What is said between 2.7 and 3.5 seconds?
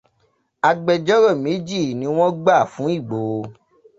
fún Ìgbòho.